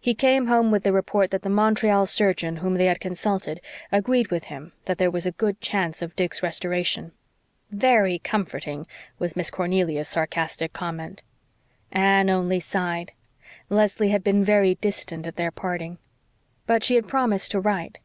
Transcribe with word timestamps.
He 0.00 0.14
came 0.14 0.46
home 0.46 0.70
with 0.70 0.84
the 0.84 0.92
report 0.92 1.32
that 1.32 1.42
the 1.42 1.48
Montreal 1.48 2.06
surgeon 2.06 2.58
whom 2.58 2.74
they 2.74 2.84
had 2.86 3.00
consulted 3.00 3.60
agreed 3.90 4.28
with 4.28 4.44
him 4.44 4.70
that 4.84 4.98
there 4.98 5.10
was 5.10 5.26
a 5.26 5.32
good 5.32 5.60
chance 5.60 6.00
of 6.00 6.14
Dick's 6.14 6.44
restoration. 6.44 7.10
"Very 7.72 8.20
comforting," 8.20 8.86
was 9.18 9.34
Miss 9.34 9.50
Cornelia's 9.50 10.06
sarcastic 10.06 10.72
comment. 10.72 11.22
Anne 11.90 12.30
only 12.30 12.60
sighed. 12.60 13.14
Leslie 13.68 14.10
had 14.10 14.22
been 14.22 14.44
very 14.44 14.76
distant 14.76 15.26
at 15.26 15.34
their 15.34 15.50
parting. 15.50 15.98
But 16.68 16.84
she 16.84 16.94
had 16.94 17.08
promised 17.08 17.50
to 17.50 17.58
write. 17.58 17.98